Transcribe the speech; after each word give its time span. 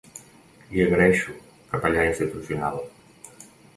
L'hi 0.69 0.81
agraeixo, 0.85 1.35
capellà 1.75 2.07
institucional. 2.13 2.81